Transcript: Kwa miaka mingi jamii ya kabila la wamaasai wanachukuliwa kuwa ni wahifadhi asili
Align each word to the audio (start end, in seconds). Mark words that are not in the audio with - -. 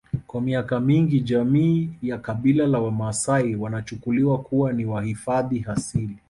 Kwa 0.27 0.41
miaka 0.41 0.79
mingi 0.79 1.19
jamii 1.19 1.89
ya 2.01 2.17
kabila 2.17 2.67
la 2.67 2.79
wamaasai 2.79 3.55
wanachukuliwa 3.55 4.39
kuwa 4.41 4.73
ni 4.73 4.85
wahifadhi 4.85 5.65
asili 5.67 6.17